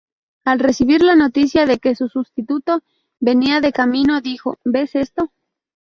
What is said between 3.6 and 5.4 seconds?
de camino, dijo: "¿Ves esto?